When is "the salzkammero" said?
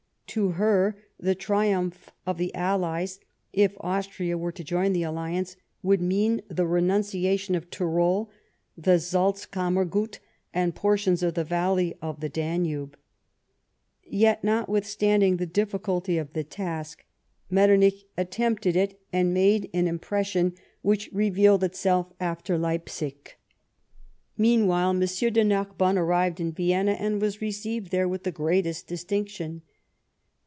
8.77-10.05